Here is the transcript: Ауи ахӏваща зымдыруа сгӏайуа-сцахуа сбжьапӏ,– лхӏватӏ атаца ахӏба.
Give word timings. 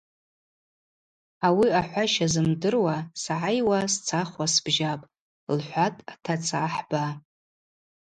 Ауи 1.47 1.67
ахӏваща 1.79 2.27
зымдыруа 2.33 2.95
сгӏайуа-сцахуа 3.21 4.45
сбжьапӏ,– 4.53 5.09
лхӏватӏ 5.57 6.05
атаца 6.11 6.57
ахӏба. 6.67 7.03